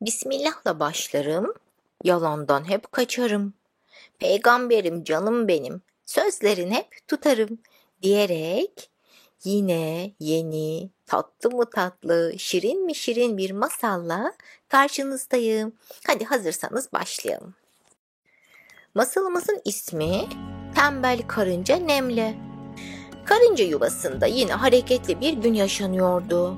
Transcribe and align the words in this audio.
Bismillah'la 0.00 0.80
başlarım, 0.80 1.54
yalandan 2.04 2.68
hep 2.68 2.92
kaçarım. 2.92 3.54
Peygamberim 4.18 5.04
canım 5.04 5.48
benim, 5.48 5.82
sözlerin 6.06 6.70
hep 6.70 7.08
tutarım 7.08 7.58
diyerek 8.02 8.90
yine 9.44 10.12
yeni, 10.20 10.90
tatlı 11.06 11.50
mı 11.50 11.70
tatlı, 11.70 12.34
şirin 12.38 12.84
mi 12.84 12.94
şirin 12.94 13.36
bir 13.36 13.50
masalla 13.50 14.32
karşınızdayım. 14.68 15.72
Hadi 16.06 16.24
hazırsanız 16.24 16.92
başlayalım. 16.92 17.54
Masalımızın 18.94 19.60
ismi 19.64 20.28
Tembel 20.74 21.22
Karınca 21.28 21.76
Nemle. 21.76 22.34
Karınca 23.24 23.64
yuvasında 23.64 24.26
yine 24.26 24.52
hareketli 24.52 25.20
bir 25.20 25.32
gün 25.32 25.54
yaşanıyordu. 25.54 26.56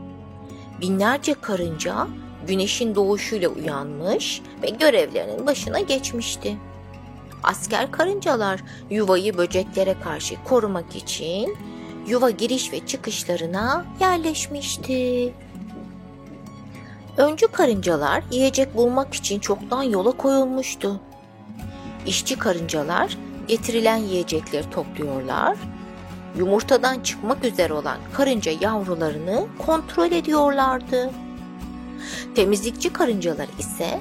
Binlerce 0.80 1.34
karınca 1.34 2.08
güneşin 2.46 2.94
doğuşuyla 2.94 3.48
uyanmış 3.48 4.42
ve 4.62 4.68
görevlerinin 4.68 5.46
başına 5.46 5.80
geçmişti. 5.80 6.56
Asker 7.42 7.90
karıncalar 7.90 8.60
yuvayı 8.90 9.38
böceklere 9.38 9.94
karşı 10.04 10.34
korumak 10.44 10.96
için 10.96 11.56
yuva 12.06 12.30
giriş 12.30 12.72
ve 12.72 12.86
çıkışlarına 12.86 13.84
yerleşmişti. 14.00 15.32
Öncü 17.16 17.46
karıncalar 17.46 18.22
yiyecek 18.30 18.76
bulmak 18.76 19.14
için 19.14 19.38
çoktan 19.38 19.82
yola 19.82 20.10
koyulmuştu. 20.10 21.00
İşçi 22.06 22.38
karıncalar 22.38 23.18
getirilen 23.48 23.96
yiyecekleri 23.96 24.70
topluyorlar, 24.70 25.56
yumurtadan 26.38 27.00
çıkmak 27.00 27.44
üzere 27.44 27.72
olan 27.72 27.98
karınca 28.12 28.52
yavrularını 28.60 29.46
kontrol 29.58 30.12
ediyorlardı. 30.12 31.10
Temizlikçi 32.34 32.92
karıncalar 32.92 33.48
ise 33.58 34.00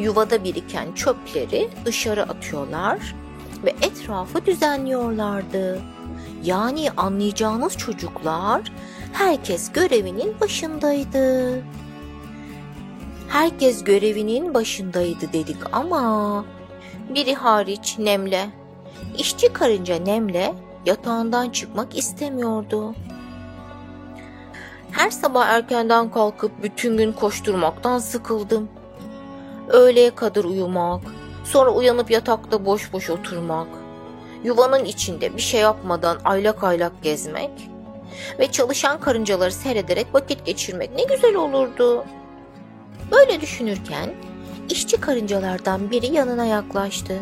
yuvada 0.00 0.44
biriken 0.44 0.92
çöpleri 0.94 1.68
dışarı 1.84 2.22
atıyorlar 2.22 3.14
ve 3.64 3.70
etrafı 3.82 4.46
düzenliyorlardı. 4.46 5.82
Yani 6.44 6.90
anlayacağınız 6.96 7.76
çocuklar 7.76 8.72
herkes 9.12 9.72
görevinin 9.72 10.40
başındaydı. 10.40 11.62
Herkes 13.28 13.84
görevinin 13.84 14.54
başındaydı 14.54 15.32
dedik 15.32 15.56
ama 15.72 16.44
biri 17.14 17.34
hariç 17.34 17.98
Nemle. 17.98 18.50
İşçi 19.18 19.52
karınca 19.52 19.96
Nemle 19.96 20.54
yatağından 20.86 21.50
çıkmak 21.50 21.98
istemiyordu. 21.98 22.94
Her 24.92 25.10
sabah 25.10 25.46
erkenden 25.46 26.10
kalkıp 26.10 26.62
bütün 26.62 26.96
gün 26.96 27.12
koşturmaktan 27.12 27.98
sıkıldım. 27.98 28.68
Öğleye 29.68 30.14
kadar 30.14 30.44
uyumak, 30.44 31.00
sonra 31.44 31.70
uyanıp 31.70 32.10
yatakta 32.10 32.64
boş 32.64 32.92
boş 32.92 33.10
oturmak, 33.10 33.66
yuvanın 34.44 34.84
içinde 34.84 35.36
bir 35.36 35.42
şey 35.42 35.60
yapmadan 35.60 36.18
aylak 36.24 36.64
aylak 36.64 37.02
gezmek 37.02 37.50
ve 38.38 38.52
çalışan 38.52 39.00
karıncaları 39.00 39.52
seyrederek 39.52 40.06
vakit 40.12 40.46
geçirmek 40.46 40.90
ne 40.96 41.04
güzel 41.14 41.34
olurdu. 41.34 42.04
Böyle 43.12 43.40
düşünürken 43.40 44.10
işçi 44.70 45.00
karıncalardan 45.00 45.90
biri 45.90 46.14
yanına 46.14 46.44
yaklaştı. 46.44 47.18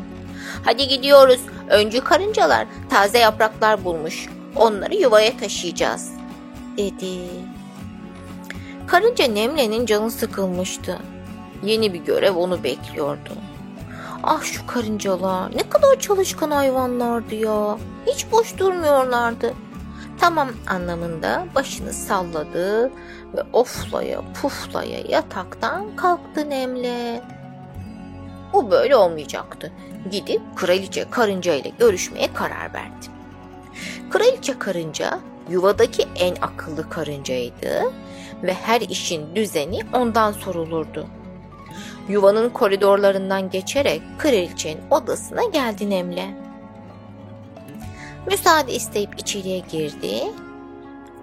Hadi 0.65 0.89
gidiyoruz. 0.89 1.41
Öncü 1.69 2.05
karıncalar 2.05 2.67
taze 2.91 3.19
yapraklar 3.19 3.85
bulmuş. 3.85 4.29
Onları 4.57 4.95
yuvaya 4.95 5.37
taşıyacağız." 5.37 6.21
dedi. 6.77 7.50
Karınca 8.91 9.27
Nemle'nin 9.27 9.87
canı 9.87 10.11
sıkılmıştı. 10.11 10.99
Yeni 11.65 11.93
bir 11.93 11.99
görev 11.99 12.37
onu 12.37 12.65
bekliyordu. 12.65 13.31
Ah 14.23 14.43
şu 14.43 14.67
karıncalar 14.67 15.57
ne 15.57 15.69
kadar 15.69 16.01
çalışkan 16.01 16.51
hayvanlardı 16.51 17.35
ya. 17.35 17.79
Hiç 18.07 18.27
boş 18.33 18.59
durmuyorlardı. 18.59 19.55
Tamam 20.21 20.49
anlamında 20.67 21.47
başını 21.55 21.93
salladı 21.93 22.85
ve 23.37 23.43
oflaya 23.53 24.23
puflaya 24.43 25.01
yataktan 25.09 25.97
kalktı 25.97 26.51
Nemle. 26.51 27.23
Bu 28.53 28.71
böyle 28.71 28.97
olmayacaktı. 28.97 29.73
Gidip 30.11 30.43
kraliçe 30.57 31.11
karınca 31.11 31.55
ile 31.55 31.73
görüşmeye 31.79 32.33
karar 32.35 32.75
verdi. 32.75 33.07
Kraliçe 34.11 34.59
karınca 34.59 35.19
yuvadaki 35.51 36.07
en 36.17 36.37
akıllı 36.43 36.91
karıncaydı 36.91 37.93
ve 38.43 38.55
her 38.55 38.81
işin 38.81 39.37
düzeni 39.37 39.81
ondan 39.93 40.33
sorulurdu. 40.33 41.07
Yuvanın 42.09 42.49
koridorlarından 42.49 43.51
geçerek 43.51 44.03
kraliçenin 44.19 44.83
odasına 44.91 45.45
geldi 45.45 45.91
Nemle. 45.91 46.35
Müsaade 48.27 48.73
isteyip 48.73 49.21
içeriye 49.21 49.59
girdi. 49.59 50.23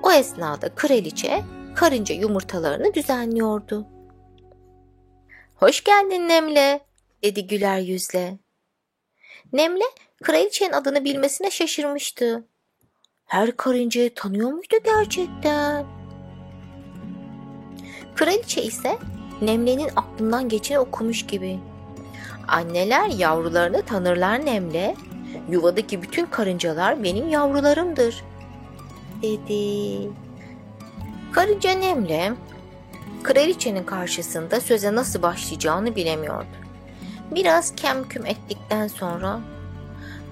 O 0.04 0.12
esnada 0.12 0.76
kraliçe 0.76 1.44
karınca 1.76 2.16
yumurtalarını 2.16 2.94
düzenliyordu. 2.94 3.88
Hoş 5.56 5.84
geldin 5.84 6.30
Nemle, 6.30 6.80
dedi 7.24 7.48
güler 7.48 7.80
yüzle. 7.80 8.38
Nemle 9.54 9.86
kraliçenin 10.24 10.74
adını 10.74 11.04
bilmesine 11.04 11.52
şaşırmıştı. 11.52 12.48
Her 13.26 13.58
karıncayı 13.58 14.14
tanıyor 14.14 14.52
muydu 14.52 14.76
gerçekten? 14.84 15.97
Kraliçe 18.18 18.62
ise 18.64 18.98
Nemle'nin 19.42 19.90
aklından 19.96 20.50
geçeni 20.50 20.80
okumuş 20.80 21.26
gibi. 21.26 21.60
Anneler 22.48 23.10
yavrularını 23.10 23.82
tanırlar 23.82 24.46
Nemle. 24.46 24.96
Yuvadaki 25.50 26.02
bütün 26.02 26.26
karıncalar 26.26 27.04
benim 27.04 27.30
yavrularımdır. 27.30 28.24
Dedi. 29.22 30.10
Karınca 31.32 31.72
Nemle 31.72 32.34
kraliçenin 33.24 33.84
karşısında 33.84 34.62
söze 34.62 34.96
nasıl 34.96 35.22
başlayacağını 35.22 35.96
bilemiyordu. 35.96 36.48
Biraz 37.32 37.76
kemküm 37.76 38.26
ettikten 38.26 38.88
sonra 38.88 39.40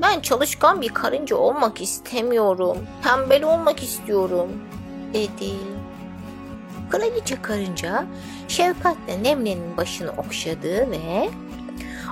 ben 0.01 0.19
çalışkan 0.19 0.81
bir 0.81 0.89
karınca 0.89 1.35
olmak 1.35 1.81
istemiyorum. 1.81 2.77
Tembel 3.03 3.43
olmak 3.43 3.83
istiyorum 3.83 4.49
dedi. 5.13 5.74
Kraliçe 6.89 7.41
karınca 7.41 8.05
şefkatle 8.47 9.23
Nemle'nin 9.23 9.77
başını 9.77 10.11
okşadı 10.11 10.91
ve 10.91 11.29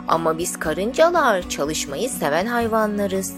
ama 0.08 0.38
biz 0.38 0.60
karıncalar 0.60 1.50
çalışmayı 1.50 2.10
seven 2.10 2.46
hayvanlarız. 2.46 3.34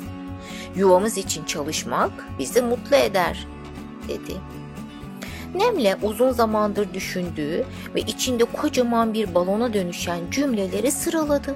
Yuvamız 0.76 1.18
için 1.18 1.46
çalışmak 1.46 2.12
bizi 2.40 2.62
mutlu 2.62 2.96
eder 2.96 3.48
dedi. 4.08 4.34
Nemle 5.56 5.98
uzun 6.02 6.32
zamandır 6.32 6.94
düşündüğü 6.94 7.66
ve 7.96 8.02
içinde 8.02 8.44
kocaman 8.44 9.14
bir 9.14 9.36
balona 9.36 9.74
dönüşen 9.74 10.20
cümleleri 10.32 10.92
sıraladı. 10.92 11.56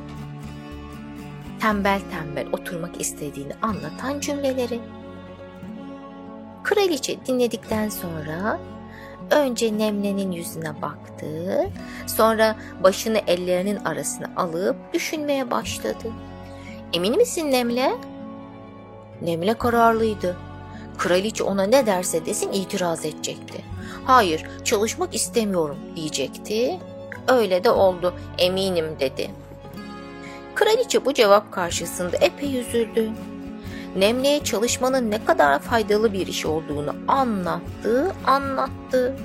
Tembel 1.60 2.02
tembel 2.12 2.48
oturmak 2.52 3.02
istediğini 3.02 3.54
anlatan 3.62 4.20
cümleleri. 4.20 4.80
Kraliçe 6.64 7.26
dinledikten 7.26 7.90
sonra 7.90 8.60
önce 9.32 9.78
Nemle'nin 9.78 10.32
yüzüne 10.32 10.82
baktı, 10.82 11.70
sonra 12.08 12.56
başını 12.84 13.22
ellerinin 13.28 13.76
arasına 13.76 14.32
alıp 14.36 14.76
düşünmeye 14.94 15.52
başladı. 15.52 16.12
Emin 16.94 17.18
misin 17.18 17.52
Nemle? 17.52 17.92
Nemle 19.22 19.54
kararlıydı. 19.54 20.38
Kraliçe 20.98 21.44
ona 21.44 21.64
ne 21.64 21.86
derse 21.86 22.26
desin 22.26 22.52
itiraz 22.52 23.06
edecekti. 23.06 23.64
Hayır, 24.06 24.46
çalışmak 24.64 25.16
istemiyorum 25.16 25.78
diyecekti. 25.96 26.80
Öyle 27.28 27.64
de 27.64 27.72
oldu, 27.72 28.14
eminim 28.38 28.86
dedi. 29.00 29.32
Kraliçe 30.56 31.06
bu 31.06 31.14
cevap 31.14 31.52
karşısında 31.52 32.18
epey 32.18 32.60
üzüldü. 32.60 33.10
Nemle'ye 33.96 34.44
çalışmanın 34.44 35.12
ne 35.12 35.26
kadar 35.26 35.60
faydalı 35.60 36.14
bir 36.14 36.28
iş 36.28 36.46
olduğunu 36.46 36.96
anlattı, 37.08 38.12
anlattı. 38.26 39.16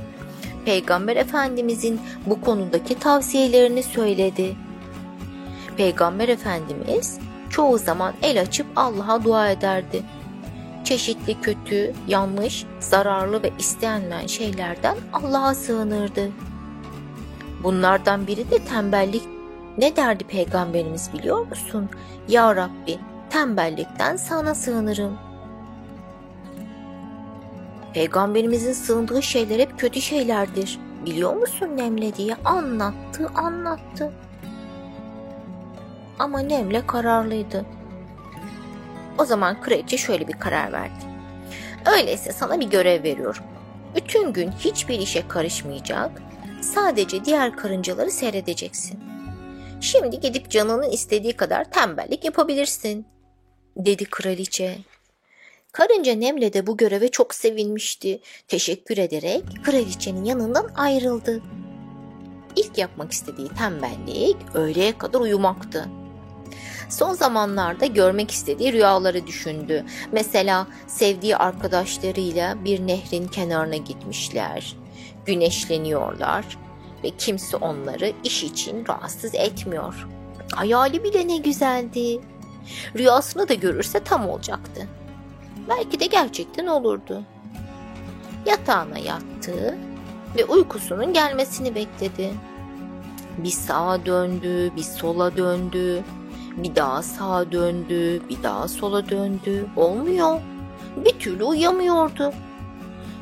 Peygamber 0.65 1.17
Efendimizin 1.17 2.01
bu 2.27 2.41
konudaki 2.41 2.99
tavsiyelerini 2.99 3.83
söyledi. 3.83 4.57
Peygamber 5.77 6.29
Efendimiz 6.29 7.19
çoğu 7.51 7.79
zaman 7.79 8.15
el 8.23 8.41
açıp 8.41 8.67
Allah'a 8.77 9.25
dua 9.25 9.51
ederdi. 9.51 10.03
Çeşitli 10.85 11.41
kötü, 11.41 11.93
yanlış, 12.09 12.67
zararlı 12.81 13.43
ve 13.43 13.51
istenmeyen 13.59 14.27
şeylerden 14.27 14.97
Allah'a 15.13 15.55
sığınırdı. 15.55 16.31
Bunlardan 17.63 18.27
biri 18.27 18.51
de 18.51 18.59
tembellik. 18.59 19.23
Ne 19.79 19.97
derdi 19.97 20.25
peygamberimiz 20.25 21.11
biliyor 21.13 21.47
musun? 21.47 21.89
Ya 22.29 22.57
Rabbi 22.57 22.99
tembellikten 23.35 24.17
sana 24.17 24.55
sığınırım. 24.55 25.19
Peygamberimizin 27.95 28.73
sığındığı 28.73 29.23
şeyler 29.23 29.59
hep 29.59 29.79
kötü 29.79 30.01
şeylerdir 30.01 30.79
biliyor 31.07 31.37
musun 31.37 31.77
Nemle 31.77 32.17
diye 32.17 32.37
anlattı 32.45 33.29
anlattı. 33.35 34.13
Ama 36.19 36.41
Nemle 36.41 36.87
kararlıydı. 36.87 37.65
O 39.19 39.25
zaman 39.25 39.61
kraliçe 39.61 39.97
şöyle 39.97 40.29
bir 40.29 40.33
karar 40.33 40.73
verdi. 40.73 41.05
Öyleyse 41.97 42.33
sana 42.33 42.61
bir 42.61 42.71
görev 42.71 43.03
veriyorum. 43.03 43.45
Bütün 43.97 44.33
gün 44.33 44.51
hiçbir 44.53 44.99
işe 44.99 45.29
karışmayacak, 45.29 46.23
sadece 46.61 47.25
diğer 47.25 47.57
karıncaları 47.57 48.11
seyredeceksin. 48.11 49.01
Şimdi 49.81 50.21
gidip 50.21 50.51
canının 50.51 50.91
istediği 50.91 51.37
kadar 51.37 51.65
tembellik 51.65 52.25
yapabilirsin, 52.25 53.07
dedi 53.77 54.05
kraliçe. 54.05 54.79
Karınca 55.73 56.15
Nemle 56.15 56.53
de 56.53 56.67
bu 56.67 56.77
göreve 56.77 57.09
çok 57.09 57.35
sevinmişti. 57.35 58.21
Teşekkür 58.49 58.99
ederek 58.99 59.43
kraliçenin 59.65 60.25
yanından 60.25 60.71
ayrıldı. 60.75 61.43
İlk 62.57 62.79
yapmak 62.79 63.13
istediği 63.13 63.49
tembellik 63.49 64.37
öğleye 64.55 64.99
kadar 64.99 65.21
uyumaktı. 65.21 65.89
Son 66.89 67.13
zamanlarda 67.13 67.87
görmek 67.87 68.31
istediği 68.31 68.73
rüyaları 68.73 69.27
düşündü. 69.27 69.85
Mesela 70.13 70.67
sevdiği 70.87 71.37
arkadaşlarıyla 71.37 72.65
bir 72.65 72.87
nehrin 72.87 73.29
kenarına 73.29 73.77
gitmişler. 73.77 74.77
Güneşleniyorlar 75.27 76.59
ve 77.05 77.11
kimse 77.19 77.57
onları 77.57 78.13
iş 78.25 78.45
için 78.45 78.87
rahatsız 78.89 79.35
etmiyor. 79.35 80.09
Hayali 80.55 81.05
bile 81.05 81.29
ne 81.29 81.37
güzeldi. 81.37 82.21
Rüyasını 82.99 83.49
da 83.49 83.55
görürse 83.55 84.01
tam 84.01 84.29
olacaktı. 84.29 84.89
Belki 85.69 86.01
de 86.01 86.07
gerçekten 86.07 86.67
olurdu. 86.67 87.23
Yatağına 88.47 88.99
yattı 88.99 89.79
ve 90.37 90.45
uykusunun 90.45 91.13
gelmesini 91.13 91.75
bekledi. 91.75 92.33
Bir 93.39 93.51
sağa 93.51 94.07
döndü, 94.07 94.73
bir 94.77 94.83
sola 94.83 95.37
döndü. 95.37 96.05
Bir 96.57 96.77
daha 96.77 97.03
sağa 97.03 97.53
döndü, 97.53 98.23
bir 98.29 98.43
daha 98.43 98.69
sola 98.69 99.09
döndü. 99.09 99.67
Olmuyor. 99.77 100.41
Bir 100.97 101.19
türlü 101.19 101.45
uyuyamıyordu. 101.45 102.33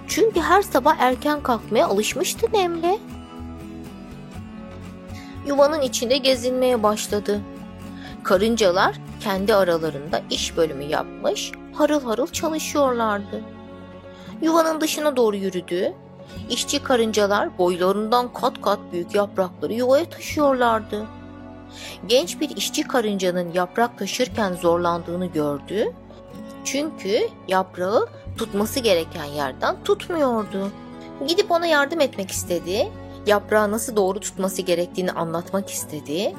Çünkü 0.08 0.40
her 0.40 0.62
sabah 0.62 0.96
erken 0.98 1.42
kalkmaya 1.42 1.86
alışmıştı 1.86 2.46
Nemle. 2.52 2.98
Yuvanın 5.46 5.80
içinde 5.80 6.16
gezinmeye 6.16 6.82
başladı. 6.82 7.40
Karıncalar 8.24 8.96
kendi 9.20 9.54
aralarında 9.54 10.22
iş 10.30 10.56
bölümü 10.56 10.84
yapmış, 10.84 11.52
harıl 11.74 12.04
harıl 12.04 12.26
çalışıyorlardı. 12.26 13.40
Yuvanın 14.42 14.80
dışına 14.80 15.16
doğru 15.16 15.36
yürüdü. 15.36 15.92
İşçi 16.50 16.82
karıncalar 16.82 17.58
boylarından 17.58 18.32
kat 18.32 18.60
kat 18.62 18.78
büyük 18.92 19.14
yaprakları 19.14 19.72
yuvaya 19.72 20.10
taşıyorlardı. 20.10 21.06
Genç 22.06 22.40
bir 22.40 22.56
işçi 22.56 22.82
karıncanın 22.82 23.52
yaprak 23.52 23.98
taşırken 23.98 24.52
zorlandığını 24.52 25.26
gördü. 25.26 25.92
Çünkü 26.64 27.18
yaprağı 27.48 28.08
tutması 28.36 28.80
gereken 28.80 29.24
yerden 29.24 29.76
tutmuyordu. 29.84 30.70
Gidip 31.28 31.50
ona 31.50 31.66
yardım 31.66 32.00
etmek 32.00 32.30
istedi. 32.30 32.88
Yaprağı 33.26 33.70
nasıl 33.70 33.96
doğru 33.96 34.20
tutması 34.20 34.62
gerektiğini 34.62 35.12
anlatmak 35.12 35.70
istedi. 35.70 36.34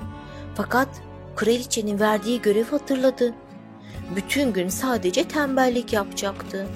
Fakat 0.55 0.87
kraliçenin 1.35 1.99
verdiği 1.99 2.41
görevi 2.41 2.69
hatırladı. 2.69 3.33
Bütün 4.15 4.53
gün 4.53 4.69
sadece 4.69 5.23
tembellik 5.23 5.93
yapacaktı. 5.93 6.67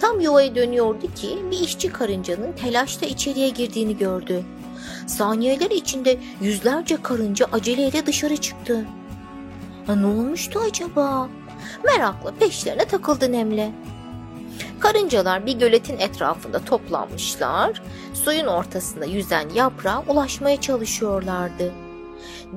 Tam 0.00 0.20
yuvaya 0.20 0.54
dönüyordu 0.54 1.14
ki 1.14 1.38
bir 1.50 1.58
işçi 1.60 1.92
karıncanın 1.92 2.52
telaşla 2.52 3.06
içeriye 3.06 3.48
girdiğini 3.48 3.96
gördü. 3.96 4.44
Saniyeler 5.06 5.70
içinde 5.70 6.18
yüzlerce 6.40 7.02
karınca 7.02 7.46
aceleyle 7.52 8.06
dışarı 8.06 8.36
çıktı. 8.36 8.86
Ha, 9.86 9.94
ne 9.94 10.06
olmuştu 10.06 10.60
acaba? 10.66 11.28
Merakla 11.84 12.34
peşlerine 12.34 12.84
takıldı 12.84 13.32
Nemle. 13.32 13.72
Karıncalar 14.80 15.46
bir 15.46 15.58
göletin 15.58 15.98
etrafında 15.98 16.58
toplanmışlar, 16.58 17.82
suyun 18.14 18.46
ortasında 18.46 19.04
yüzen 19.04 19.48
yaprağa 19.48 20.04
ulaşmaya 20.08 20.60
çalışıyorlardı. 20.60 21.72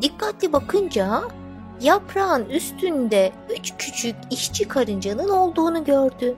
Dikkatli 0.02 0.54
bakınca 0.54 1.22
yaprağın 1.81 2.46
üstünde 2.46 3.31
üç 3.60 3.74
küçük 3.78 4.16
işçi 4.31 4.68
karıncanın 4.68 5.30
olduğunu 5.30 5.84
gördü. 5.84 6.36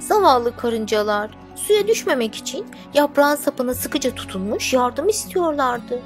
Zavallı 0.00 0.56
karıncalar 0.56 1.30
suya 1.56 1.88
düşmemek 1.88 2.34
için 2.34 2.66
yaprağın 2.94 3.36
sapına 3.36 3.74
sıkıca 3.74 4.14
tutunmuş 4.14 4.72
yardım 4.72 5.08
istiyorlardı. 5.08 6.02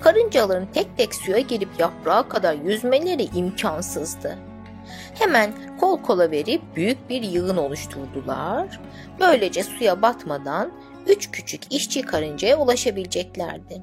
Karıncaların 0.00 0.66
tek 0.74 0.96
tek 0.96 1.14
suya 1.14 1.38
girip 1.38 1.68
yaprağa 1.78 2.28
kadar 2.28 2.54
yüzmeleri 2.54 3.22
imkansızdı. 3.34 4.38
Hemen 5.14 5.52
kol 5.80 6.02
kola 6.02 6.30
verip 6.30 6.62
büyük 6.76 7.08
bir 7.08 7.22
yığın 7.22 7.56
oluşturdular. 7.56 8.80
Böylece 9.20 9.62
suya 9.62 10.02
batmadan 10.02 10.70
üç 11.06 11.30
küçük 11.30 11.72
işçi 11.72 12.02
karıncaya 12.02 12.58
ulaşabileceklerdi. 12.58 13.82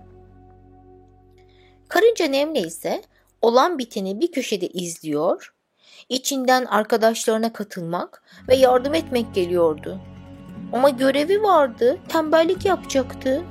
Karınca 1.88 2.26
Nemle 2.26 2.60
ise 2.60 3.02
olan 3.42 3.80
biteni 3.80 4.20
bir 4.20 4.32
köşede 4.32 4.68
izliyor, 4.68 5.54
içinden 6.10 6.66
arkadaşlarına 6.66 7.54
katılmak 7.54 8.24
ve 8.48 8.56
yardım 8.56 8.94
etmek 8.94 9.36
geliyordu. 9.36 10.00
Ama 10.74 10.90
görevi 10.90 11.44
vardı, 11.44 11.98
tembellik 12.10 12.66
yapacaktı. 12.66 13.44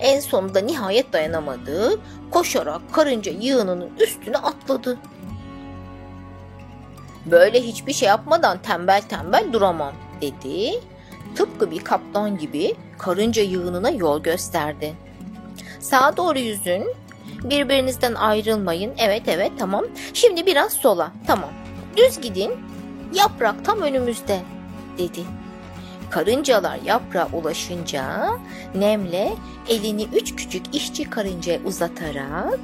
En 0.00 0.20
sonunda 0.20 0.60
nihayet 0.60 1.12
dayanamadı, 1.12 2.00
koşarak 2.30 2.94
karınca 2.94 3.32
yığınının 3.32 3.90
üstüne 4.00 4.36
atladı. 4.36 4.98
Böyle 7.26 7.62
hiçbir 7.62 7.92
şey 7.92 8.08
yapmadan 8.08 8.62
tembel 8.62 9.02
tembel 9.02 9.52
duramam 9.52 9.94
dedi. 10.20 10.80
Tıpkı 11.36 11.70
bir 11.70 11.84
kaptan 11.84 12.38
gibi 12.38 12.74
karınca 12.98 13.42
yığınına 13.42 13.90
yol 13.90 14.22
gösterdi. 14.22 14.94
Sağa 15.80 16.16
doğru 16.16 16.38
yüzün, 16.38 16.94
birbirinizden 17.44 18.14
ayrılmayın. 18.14 18.92
Evet 18.98 19.22
evet 19.26 19.52
tamam. 19.58 19.84
Şimdi 20.14 20.46
biraz 20.46 20.72
sola. 20.72 21.12
Tamam. 21.26 21.50
Düz 21.96 22.20
gidin. 22.20 22.52
Yaprak 23.14 23.64
tam 23.64 23.80
önümüzde 23.80 24.38
dedi. 24.98 25.20
Karıncalar 26.10 26.78
yaprağa 26.84 27.28
ulaşınca 27.32 28.28
Nemle 28.74 29.32
elini 29.68 30.06
üç 30.14 30.36
küçük 30.36 30.74
işçi 30.74 31.10
karıncaya 31.10 31.58
uzatarak 31.64 32.58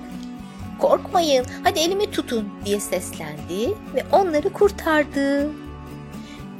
korkmayın 0.78 1.46
hadi 1.64 1.78
elimi 1.80 2.10
tutun 2.10 2.48
diye 2.64 2.80
seslendi 2.80 3.74
ve 3.94 4.04
onları 4.12 4.52
kurtardı. 4.52 5.50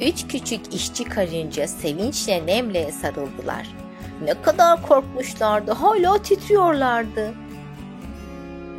Üç 0.00 0.26
küçük 0.28 0.74
işçi 0.74 1.04
karınca 1.04 1.68
sevinçle 1.68 2.46
Nemle'ye 2.46 2.92
sarıldılar. 2.92 3.68
Ne 4.24 4.42
kadar 4.42 4.82
korkmuşlardı 4.82 5.72
hala 5.72 6.22
titriyorlardı. 6.22 7.34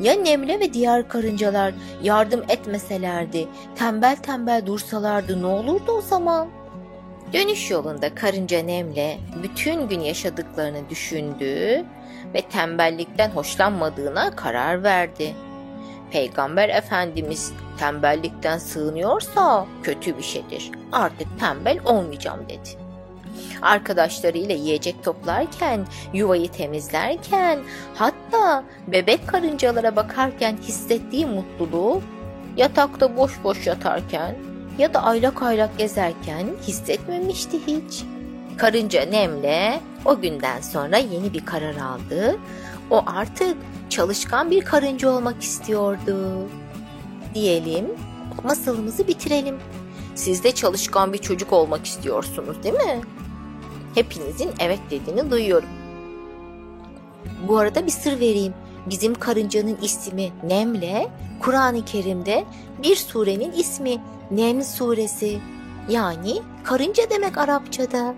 Ya 0.01 0.13
Nemle 0.13 0.59
ve 0.59 0.73
diğer 0.73 1.07
karıncalar 1.07 1.73
yardım 2.03 2.43
etmeselerdi, 2.49 3.47
tembel 3.75 4.15
tembel 4.15 4.65
dursalardı 4.65 5.41
ne 5.41 5.45
olurdu 5.45 5.91
o 5.91 6.01
zaman? 6.01 6.47
Dönüş 7.33 7.71
yolunda 7.71 8.15
karınca 8.15 8.63
Nemle 8.63 9.17
bütün 9.43 9.87
gün 9.87 9.99
yaşadıklarını 9.99 10.89
düşündü 10.89 11.85
ve 12.33 12.41
tembellikten 12.41 13.29
hoşlanmadığına 13.29 14.35
karar 14.35 14.83
verdi. 14.83 15.35
Peygamber 16.11 16.69
Efendimiz 16.69 17.53
tembellikten 17.79 18.57
sığınıyorsa 18.57 19.65
kötü 19.83 20.17
bir 20.17 20.23
şeydir. 20.23 20.71
Artık 20.91 21.39
tembel 21.39 21.79
olmayacağım 21.85 22.45
dedi. 22.49 22.89
Arkadaşlarıyla 23.61 24.55
yiyecek 24.55 25.03
toplarken, 25.03 25.85
yuvayı 26.13 26.51
temizlerken, 26.51 27.59
hatta 27.95 28.63
bebek 28.87 29.27
karıncalara 29.27 29.95
bakarken 29.95 30.57
hissettiği 30.57 31.25
mutluluğu 31.25 32.01
yatakta 32.57 33.17
boş 33.17 33.43
boş 33.43 33.67
yatarken 33.67 34.35
ya 34.77 34.93
da 34.93 35.03
aylak 35.03 35.43
aylak 35.43 35.77
gezerken 35.77 36.47
hissetmemişti 36.67 37.57
hiç. 37.67 38.03
Karınca 38.57 39.05
Nemle 39.05 39.79
o 40.05 40.21
günden 40.21 40.61
sonra 40.61 40.97
yeni 40.97 41.33
bir 41.33 41.45
karar 41.45 41.75
aldı. 41.75 42.37
O 42.89 43.03
artık 43.05 43.57
çalışkan 43.89 44.51
bir 44.51 44.65
karınca 44.65 45.09
olmak 45.09 45.43
istiyordu. 45.43 46.47
Diyelim, 47.35 47.85
masalımızı 48.43 49.07
bitirelim. 49.07 49.57
Siz 50.15 50.43
de 50.43 50.51
çalışkan 50.51 51.13
bir 51.13 51.17
çocuk 51.17 51.53
olmak 51.53 51.85
istiyorsunuz 51.85 52.63
değil 52.63 52.75
mi? 52.75 53.01
Hepinizin 53.95 54.49
evet 54.59 54.79
dediğini 54.91 55.31
duyuyorum. 55.31 55.69
Bu 57.47 57.57
arada 57.57 57.85
bir 57.85 57.91
sır 57.91 58.19
vereyim. 58.19 58.53
Bizim 58.89 59.15
karıncanın 59.15 59.77
ismi 59.81 60.31
Nemle, 60.43 61.07
Kur'an-ı 61.39 61.85
Kerim'de 61.85 62.45
bir 62.83 62.95
surenin 62.95 63.51
ismi 63.51 63.97
Nem 64.31 64.63
suresi 64.63 65.39
yani 65.89 66.41
karınca 66.63 67.09
demek 67.09 67.37
Arapçada. 67.37 68.15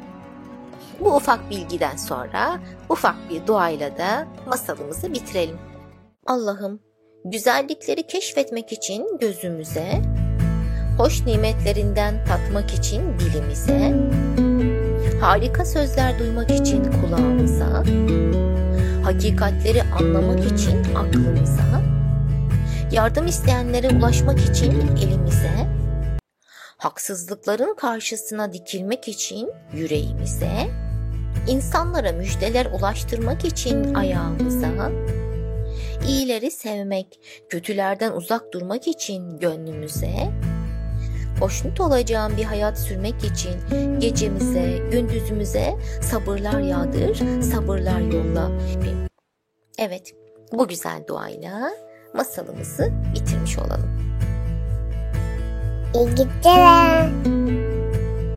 Bu 1.01 1.15
ufak 1.15 1.49
bilgiden 1.49 1.95
sonra 1.95 2.59
ufak 2.89 3.15
bir 3.29 3.47
duayla 3.47 3.97
da 3.97 4.27
masalımızı 4.47 5.13
bitirelim. 5.13 5.57
Allah'ım 6.25 6.79
güzellikleri 7.25 8.07
keşfetmek 8.07 8.71
için 8.71 9.17
gözümüze, 9.21 10.01
hoş 10.97 11.25
nimetlerinden 11.25 12.25
tatmak 12.25 12.73
için 12.73 13.19
dilimize, 13.19 13.93
harika 15.21 15.65
sözler 15.65 16.19
duymak 16.19 16.51
için 16.51 16.91
kulağımıza, 16.91 17.83
hakikatleri 19.03 19.83
anlamak 19.83 20.45
için 20.51 20.95
aklımıza, 20.95 21.81
yardım 22.91 23.27
isteyenlere 23.27 23.89
ulaşmak 23.89 24.39
için 24.39 24.71
elimize, 24.97 25.67
haksızlıkların 26.77 27.75
karşısına 27.75 28.53
dikilmek 28.53 29.07
için 29.07 29.51
yüreğimize, 29.73 30.69
insanlara 31.47 32.11
müjdeler 32.11 32.65
ulaştırmak 32.65 33.45
için 33.45 33.93
ayağımıza, 33.93 34.91
iyileri 36.07 36.51
sevmek, 36.51 37.19
kötülerden 37.49 38.11
uzak 38.11 38.53
durmak 38.53 38.87
için 38.87 39.39
gönlümüze, 39.39 40.31
hoşnut 41.39 41.79
olacağım 41.81 42.37
bir 42.37 42.43
hayat 42.43 42.79
sürmek 42.79 43.23
için 43.23 43.53
gecemize, 43.99 44.77
gündüzümüze 44.91 45.75
sabırlar 46.01 46.59
yağdır, 46.59 47.41
sabırlar 47.41 47.99
yolla. 47.99 48.51
Evet, 49.79 50.11
bu 50.51 50.67
güzel 50.67 51.03
duayla 51.07 51.71
masalımızı 52.13 52.91
bitirmiş 53.15 53.57
olalım. 53.57 54.01
İyi 55.95 56.15
geceler. 56.15 57.40